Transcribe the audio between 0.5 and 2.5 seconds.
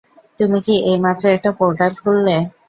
কি এইমাত্র একটা পোর্টাল খুললে?